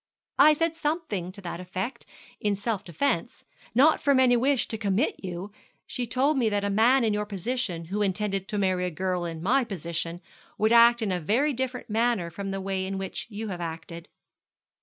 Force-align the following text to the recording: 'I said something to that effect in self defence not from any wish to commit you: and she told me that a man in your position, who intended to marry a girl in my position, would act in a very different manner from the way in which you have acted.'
'I 0.39 0.53
said 0.53 0.73
something 0.73 1.31
to 1.31 1.41
that 1.41 1.59
effect 1.59 2.07
in 2.39 2.55
self 2.55 2.83
defence 2.83 3.45
not 3.75 4.01
from 4.01 4.19
any 4.19 4.35
wish 4.35 4.67
to 4.69 4.77
commit 4.79 5.23
you: 5.23 5.51
and 5.53 5.53
she 5.85 6.07
told 6.07 6.39
me 6.39 6.49
that 6.49 6.63
a 6.63 6.71
man 6.71 7.03
in 7.03 7.13
your 7.13 7.27
position, 7.27 7.85
who 7.85 8.01
intended 8.01 8.47
to 8.47 8.57
marry 8.57 8.85
a 8.87 8.89
girl 8.89 9.25
in 9.25 9.43
my 9.43 9.63
position, 9.63 10.19
would 10.57 10.71
act 10.71 11.03
in 11.03 11.11
a 11.11 11.19
very 11.19 11.53
different 11.53 11.87
manner 11.87 12.31
from 12.31 12.49
the 12.49 12.59
way 12.59 12.83
in 12.83 12.97
which 12.97 13.27
you 13.29 13.49
have 13.49 13.61
acted.' 13.61 14.09